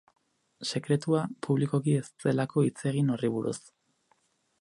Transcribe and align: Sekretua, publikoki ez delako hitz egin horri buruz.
Sekretua, 0.69 1.19
publikoki 1.47 1.93
ez 1.97 2.07
delako 2.23 2.65
hitz 2.69 2.87
egin 2.93 3.13
horri 3.17 3.31
buruz. 3.37 3.57